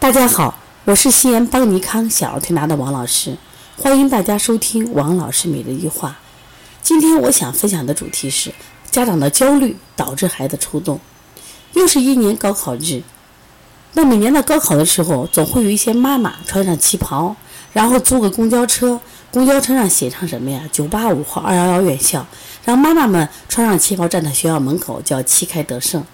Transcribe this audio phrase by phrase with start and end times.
[0.00, 3.36] 大家好，我是西安邦尼康小儿推拿的王老师，
[3.78, 6.18] 欢迎大家收听王老师每日一话。
[6.82, 8.52] 今天我想分享的主题是
[8.90, 11.00] 家长的焦虑导致孩子抽动。
[11.72, 13.02] 又是一年高考日，
[13.94, 17.34] 那每年到高考的时候，总会有一些妈妈穿上旗袍，
[17.72, 19.00] 然后租个公交车，
[19.30, 22.26] 公交车上写上什么呀？985或211院校，
[22.66, 26.04] 让妈妈们穿上旗袍站在学校门口，叫旗开得胜，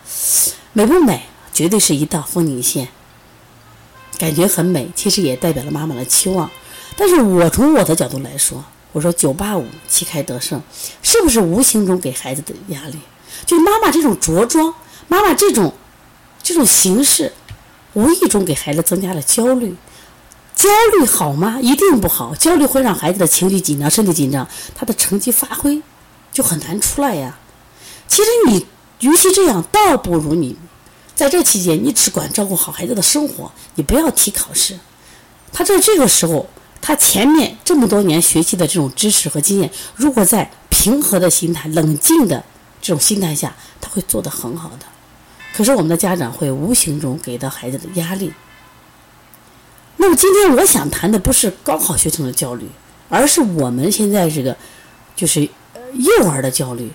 [0.72, 1.22] 美不美？
[1.52, 2.88] 绝对是一道风景线。
[4.20, 6.50] 感觉很美，其实也代表了妈妈的期望。
[6.94, 10.60] 但是我从我的角度来说，我说九八五旗开得胜，
[11.02, 12.98] 是不是无形中给孩子的压力？
[13.46, 14.74] 就妈妈这种着装，
[15.08, 15.72] 妈妈这种
[16.42, 17.32] 这种形式，
[17.94, 19.74] 无意中给孩子增加了焦虑。
[20.54, 20.68] 焦
[20.98, 21.58] 虑好吗？
[21.62, 22.34] 一定不好。
[22.34, 25.80] 焦虑会让孩子的情绪紧张，身体紧张，他的成绩发挥
[26.30, 27.38] 就很难出来呀。
[28.06, 28.66] 其实你
[28.98, 30.58] 与其这样，倒不如你。
[31.20, 34.78] 在这期间，你只管照顾好孩子的生活，你不要提考试。
[35.52, 36.48] 他在这个时候，
[36.80, 42.42] 他前面这么多年学习的这种知识和经验，如果在平和的心态、冷静的
[42.80, 44.86] 这种心态下，他会做得很好的。
[45.54, 48.32] 可是我们的家长会无形中给到孩子的压力。
[49.98, 52.66] 那么今天我想谈的不是高考学生的焦虑，
[53.10, 54.56] 而是我们现在这个
[55.14, 55.46] 就是
[55.92, 56.90] 幼儿的焦虑。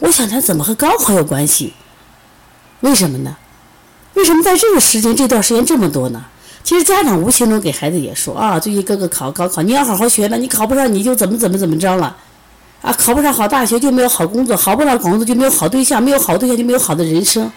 [0.00, 1.72] 我想谈怎么和高考有关系？
[2.80, 3.34] 为什么呢？
[4.14, 6.24] 为什么在这个时间这段时间这么多呢？
[6.62, 12.16] 其实家长无形中给孩子也说啊，最近哥哥考高考，你要好好学了，你考不上你就怎么怎么怎么着了，
[12.80, 17.52] 啊，考不上好大学就没有好工作，考不上工作就没有好对象，没有好对象就没有好的人生，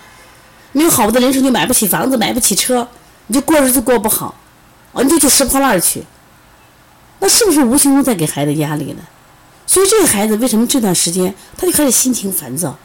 [0.73, 2.86] 没有好的人生就买不起房子，买不起车，
[3.27, 4.36] 你就过日子过不好，
[4.92, 6.03] 啊，你就去拾破烂去，
[7.19, 9.03] 那是不是无形中在给孩子压力呢？
[9.66, 12.75] 所以这个孩子为什么这段时间他就开始心情烦躁？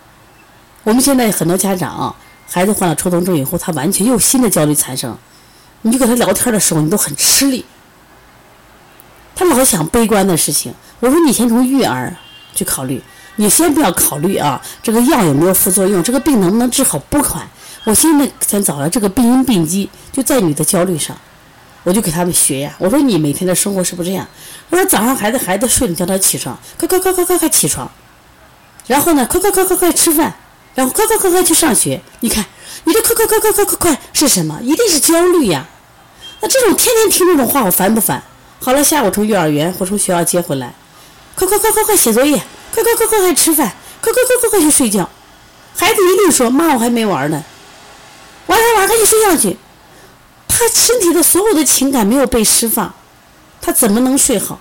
[0.85, 2.15] 我们现在很多家长。
[2.53, 5.17] 孩子患了抽动症以后，他完全又新的焦虑产生，
[5.81, 7.65] 你就跟他聊天的时候，你都很吃力。
[9.35, 10.75] 他老想悲观的事情。
[11.01, 12.15] 我说你先从育儿
[12.55, 13.03] 去考虑，
[13.37, 17.49] 你先不要考虑啊，这个药有没有副作用，这个病能不能治好不管。
[17.85, 21.17] 我现在先找了这个病因病机，就在你的焦虑上，
[21.85, 22.75] 我就给他们学呀。
[22.79, 24.29] 我说你每天的生活是不是这样？
[24.69, 27.91] 我说早上孩子孩子睡了叫他起床，快快快快快快起床，
[28.87, 30.35] 然后呢，快快快快快吃饭。
[30.75, 32.01] 然后快快快快去上学！
[32.21, 32.45] 你看，
[32.85, 34.59] 你这快快快快快快快是什么？
[34.63, 35.67] 一定是焦虑呀！
[36.41, 38.23] 那这种天天听这种话，我烦不烦？
[38.59, 40.75] 好了，下午从幼儿园或从学校接回来，
[41.35, 42.43] 快快快快快写作业，
[42.75, 45.09] 快快快快快吃饭，快快快快快去睡觉。
[45.77, 47.45] 孩子一定说：“妈，我还没玩呢。”
[48.47, 49.57] 玩玩玩，赶紧睡觉去。
[50.49, 52.95] 他身体的所有的情感没有被释放，
[53.61, 54.59] 他怎么能睡好？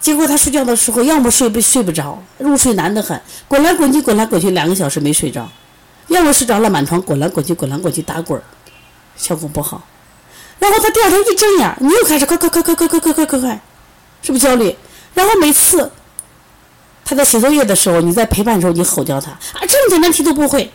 [0.00, 5.42] 结果他睡觉的时候，要么睡不睡不着，入睡难得很，滚来滚去，滚来滚去，两个小时没睡着；
[6.06, 8.40] 要么睡着了，满床滚来滚去，滚来滚去打滚，
[9.16, 9.82] 效果不好。
[10.58, 13.60] 然后他第二天一睁眼，你又开始快快快快快快快快快快，
[14.22, 14.74] 是不是焦虑？
[15.14, 15.90] 然后每次
[17.04, 20.70] 他在写作业的时候，你在陪伴的时候，你吼叫他啊，这么简单题都不会。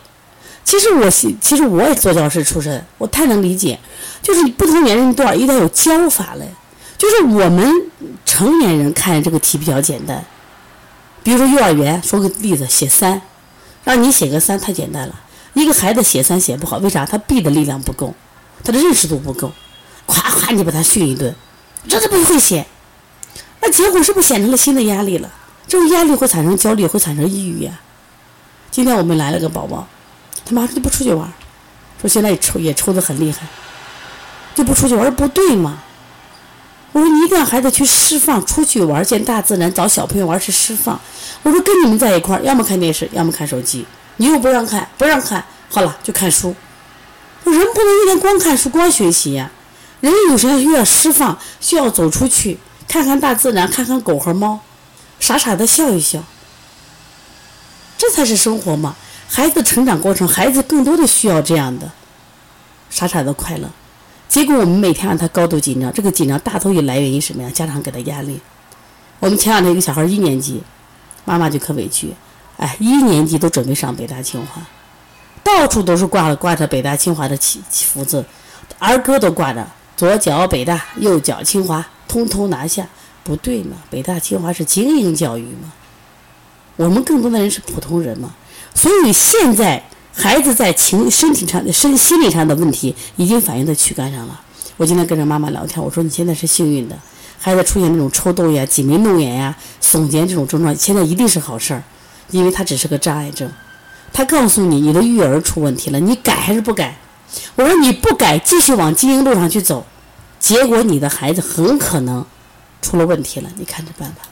[0.64, 3.78] 其实我其实我也做教师出身，我太能理解，
[4.22, 6.48] 就是不同年龄段一定要有教法嘞。
[6.96, 7.70] 就是我们
[8.24, 10.24] 成年人看这个题比较简单，
[11.22, 13.20] 比如说幼儿园，说个例子，写三，
[13.82, 15.20] 让你写个三太简单了。
[15.54, 17.06] 一个孩子写三写不好，为啥？
[17.06, 18.14] 他背的力量不够，
[18.64, 19.52] 他的认识度不够，
[20.06, 21.34] 夸夸你把他训一顿，
[21.88, 22.66] 这都不会写，
[23.60, 25.30] 那结果是不是显成了新的压力了？
[25.68, 27.80] 这种压力会产生焦虑，会产生抑郁呀。
[28.70, 29.86] 今天我们来了个宝宝，
[30.44, 31.32] 他妈说就不出去玩，
[32.00, 33.46] 说现在抽也抽的很厉害，
[34.54, 35.82] 就不出去玩，不对吗？
[36.94, 40.98] 我说你一定要孩子去释放，出去玩，见大自然，找小朋友玩是释放。
[41.42, 43.84] 我说跟你们在一块儿，要么看电视，要么看手机。
[44.18, 46.54] 你又不让看，不让看，好了就看书。
[47.42, 49.50] 人不能一天光看书、光学习呀。
[50.00, 54.60] 人有时候需要释放，需要走出去，看看大自然，看看狗和猫，
[55.18, 56.22] 傻傻的笑一笑。
[57.98, 58.94] 这才是生活嘛。
[59.28, 61.90] 孩子成长过程，孩子更多的需要这样的
[62.88, 63.68] 傻傻的快乐。
[64.34, 67.48] 结果我们每天让他高度紧张，这个紧张大多也来源于什么呀？
[67.54, 68.40] 家长给他压力。
[69.20, 70.60] 我们前两天一个小孩一年级，
[71.24, 72.12] 妈妈就可委屈，
[72.56, 74.60] 哎，一年级都准备上北大清华，
[75.44, 78.24] 到处都是挂了挂着北大清华的旗福字，
[78.80, 79.64] 儿歌都挂着，
[79.96, 82.84] 左脚北大，右脚清华，通通拿下，
[83.22, 83.76] 不对嘛？
[83.88, 85.72] 北大清华是精英教育嘛？
[86.74, 88.34] 我们更多的人是普通人嘛？
[88.74, 89.84] 所以现在。
[90.16, 94.40] 孩子在情身体上的身心理上的问题已经反映在躯干上了。
[94.76, 96.96] 我今天跟着妈妈聊天，我说你现在是幸运的，
[97.38, 101.82] 孩子出现那种抽动呀、挤眉弄眼呀、耸肩这种症状，现在一定是好事儿，
[102.30, 103.50] 因为他只是个障碍症。
[104.12, 106.96] 他告诉你你的育儿出问题了，你改还是不改？
[107.56, 109.84] 我说你不改，继续往经营路上去走，
[110.38, 112.24] 结果你的孩子很可能
[112.80, 114.22] 出了问题了，你看着办吧。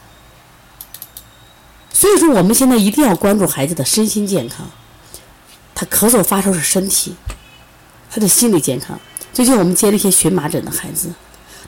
[1.93, 4.67] 所以说，我们现在一定要关注孩子的身心健康。
[5.87, 7.15] 咳嗽发烧是身体，
[8.11, 8.99] 他的心理健康。
[9.33, 11.11] 最近我们接了一些荨麻疹的孩子，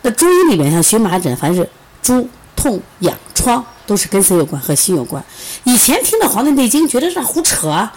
[0.03, 1.69] 那中医里面像荨麻疹，凡是
[2.03, 4.61] 诸痛痒疮，都是跟谁有关？
[4.61, 5.25] 和心有关。
[5.65, 7.89] 以前听到《黄帝内经》，觉得是胡扯，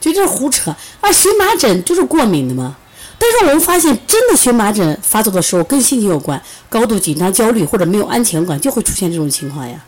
[0.00, 1.12] 觉得是胡扯啊！
[1.12, 2.76] 荨麻疹就是过敏的嘛。
[3.18, 9.80] 但是我们发现，真的荨麻疹发作的时候跟心情有关，高度紧张、焦虑或者没有安全感，就会出现这种情况呀。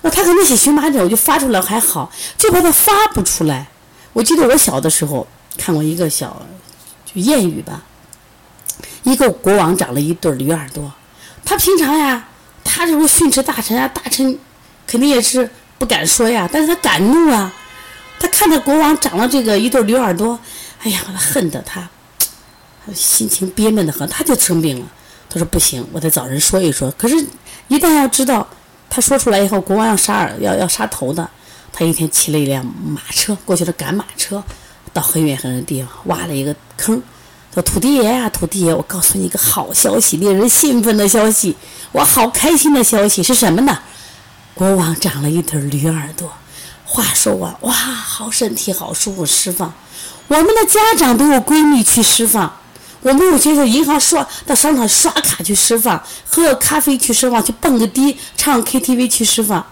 [0.00, 3.68] 那他可能写荨麻疹，我就发出来还好，就怕他发不出来。
[4.14, 5.26] 我记得我小的时候
[5.58, 6.40] 看过一个小
[7.04, 7.82] 就谚语吧，
[9.02, 10.90] 一个国王长了一对驴耳朵，
[11.44, 12.26] 他平常呀，
[12.64, 14.38] 他这种训斥大臣啊，大臣
[14.86, 17.52] 肯定也是不敢说呀，但是他敢怒啊。
[18.18, 20.38] 他看到国王长了这个一对驴耳朵，
[20.82, 21.86] 哎呀，他恨得他，
[22.94, 24.86] 心情憋闷的很，他就生病了。
[25.28, 26.88] 他说不行，我得找人说一说。
[26.96, 27.16] 可是，
[27.68, 28.46] 一旦要知道。
[28.88, 31.28] 他说出来以后，国王要杀耳，要要杀头的。
[31.76, 34.40] 他一天骑了一辆马车过去了，赶马车，
[34.92, 37.02] 到很远很远的地方，挖了一个坑，
[37.52, 41.56] 说：“土地爷呀，土地爷，我告诉你一个好消息，令人兴奋的消息，
[41.90, 43.76] 我好开心的消息是什么呢？
[44.54, 46.32] 国王长了一对驴耳朵。
[46.84, 49.74] 话说完，哇，好身体，好舒服，释放。
[50.28, 52.56] 我们的家长都有闺蜜去释放。”
[53.02, 59.62] 我们有些时候银行刷到商场刷卡去释放，喝个咖啡去释放，去蹦个迪，唱 KTV 去释放。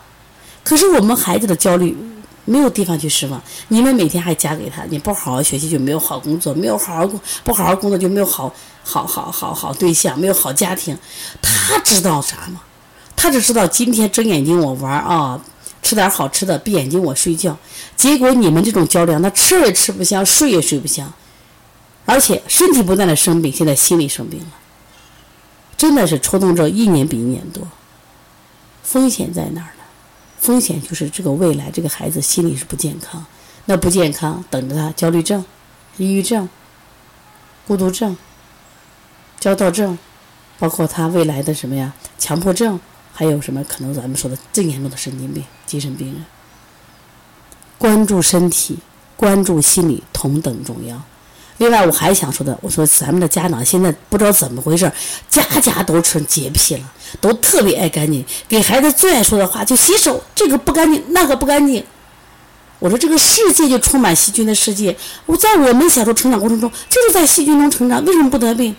[0.65, 1.97] 可是我们孩子的焦虑
[2.45, 3.41] 没有地方去释放。
[3.69, 8.53] 你们每天还加给他，你不好好学习就没有好工作，没有好好工不好好工作就没有好
[8.85, 10.97] 好好好好对象，没有好家庭。
[11.41, 12.61] 他知道啥吗？
[13.15, 15.41] 他只知道今天睁眼睛我玩啊，
[15.83, 17.57] 吃点好吃的，闭眼睛我睡觉。
[17.97, 21.13] 结果你们这种焦虑，他吃也吃不香，睡也睡不香。
[22.05, 24.47] 而且身体不断的生病，现在心理生病了，
[25.77, 27.63] 真的是抽动症一年比一年多。
[28.83, 29.82] 风险在哪儿呢？
[30.43, 33.25] 风险就是这个未来这个孩子心理是不健康，
[33.67, 35.45] 那不健康等着他焦虑症、
[35.99, 36.49] 抑郁症、
[37.65, 38.17] 孤独症、
[39.39, 39.97] 焦躁症，
[40.59, 41.95] 包括他未来的什么呀？
[42.19, 42.81] 强迫症，
[43.13, 46.25] 还有什么可能咱们说的最严重的神经病、精神病人。
[47.79, 48.81] 关注身体，
[49.17, 51.01] 关注心理，同等重要。
[51.63, 54.91] 另外，我还想说的，我说咱们的家长现在不知道怎么回事，
[55.29, 56.81] 家家都成洁癖了，
[57.21, 58.25] 都特别爱干净。
[58.49, 61.85] 给孩子最爱说的话就洗手，这个不干净，那个不干净。
[62.81, 64.97] 我说这个世界就充满细菌的世界。
[65.25, 68.75] 我在我们小时候成长过程中，就是在细菌中成长，为什么不得病？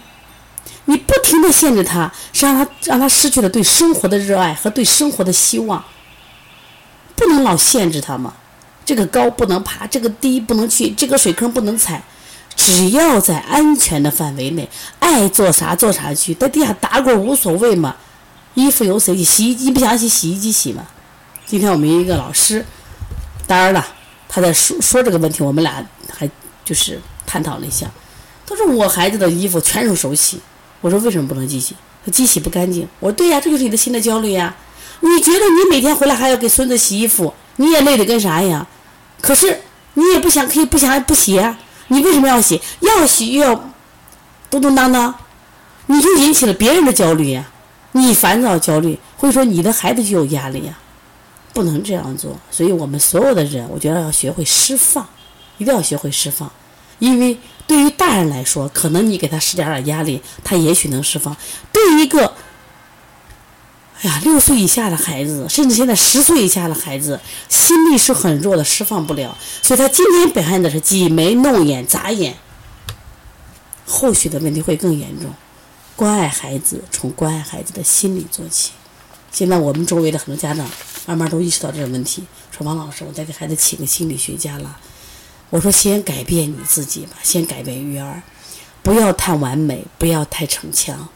[0.83, 5.81] 你不停的限制他，是让他让他失去了对生活的热爱和对生活的希望。
[7.15, 8.33] 不能老限制他嘛，
[8.83, 12.03] 这个高不能爬，这个低不能去，这个水坑不能踩。
[12.55, 14.69] 只要在安全的范围内，
[14.99, 17.95] 爱做啥做啥去，在地下打滚无所谓嘛。
[18.53, 19.23] 衣服由谁洗？
[19.23, 20.85] 洗衣机不想洗，洗衣机洗嘛。
[21.45, 22.65] 今天我们一个老师，
[23.47, 23.85] 当然了，
[24.29, 26.29] 他在说说这个问题，我们俩还
[26.63, 27.87] 就是探讨了一下。
[28.45, 30.39] 他说我孩子的衣服全是手洗，
[30.81, 31.75] 我说为什么不能机洗？
[32.05, 32.87] 他机洗不干净。
[32.99, 34.55] 我说对呀，这就是你的新的焦虑呀。
[35.01, 38.65] 你觉得你每天回来还要给孙子洗衣服，你也累得跟啥一样？
[39.19, 39.61] 可是
[39.95, 41.57] 你也不想可以不想不洗啊。
[41.93, 42.59] 你为什么要洗？
[42.79, 43.69] 要洗又要
[44.49, 45.13] 咚咚当当，
[45.85, 47.45] 你就引起了别人的焦虑呀！
[47.91, 50.77] 你烦躁焦虑，或者说你的孩子就有压力呀，
[51.53, 52.35] 不能这样做。
[52.49, 55.07] 所以我们所有的人，我觉得要学会释放，
[55.59, 56.51] 一定要学会释放。
[56.97, 61.35] 因为对于大人来说，可能你给他施加点压力，他也许能释放；
[61.71, 62.33] 对于一个
[64.03, 67.19] 呀，六岁以下的孩子，甚至现在十岁以下的孩子，
[67.49, 72.35] 心力是很弱的，释放不了，所以他今天表现的是挤眉弄眼、眨眼，
[73.85, 75.33] 后续的问题会更严重。
[75.95, 78.71] 关爱孩子，从关爱孩子的心理做起。
[79.31, 80.69] 现在我们周围的很多家长
[81.05, 84.77] 慢慢都意识到这个问题，说王老师，我再给孩子请个心理学家了。
[85.49, 88.21] 我说先改变你自己吧，先改变育儿，
[88.81, 91.07] 不要太完美，不要太逞强。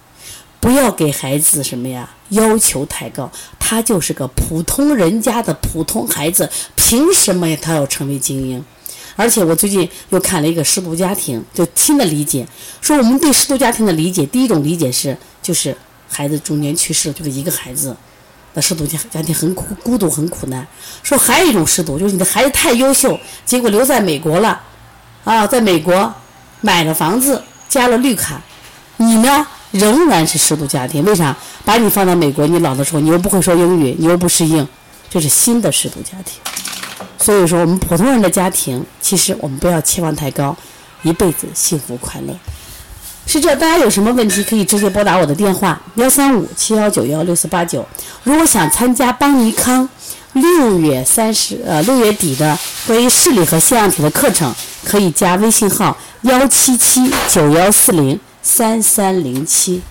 [0.60, 7.58] 不要给孩子什么呀要求太高，他就是个普通人家的普通孩子，凭什么呀？
[7.62, 8.64] 他要成为精英？
[9.16, 12.46] 而且我最近又看了一个失独家庭，就新的理解，
[12.82, 15.76] 说我们对失独家庭的理解，第一种理解是就是
[16.10, 17.96] 孩子中年去世，就是一个孩子，
[18.54, 20.68] 那失独家家庭很苦孤独很苦难。
[21.02, 24.62] 说还有一种失独，就是你的孩子太优秀，结果留在美国了，
[25.24, 26.14] 啊，在美国
[26.62, 28.42] 买了房子，加了绿卡，
[28.98, 29.48] 你呢？
[29.72, 31.36] 仍然是失独家庭，为啥？
[31.66, 34.68] 把你放到美国，你老的时候你又不会说英语，你又不适应，
[35.10, 36.40] 这是新的失独家庭。
[37.20, 40.56] 所以说，我们普通人的家庭，其实我们不要期望太高，
[41.04, 42.34] 一辈子幸福快乐。
[43.26, 47.86] 是这，大家有什么问题可以直接拨打我的电话幺三五七幺九幺六四八九。
[48.24, 49.90] 如果想参加邦尼康
[50.32, 54.56] 六月三十呃六月底的关于视力和腺样体的课程，
[54.86, 58.18] 可以加微信号幺七七九幺四零
[58.50, 59.82] 三三零七。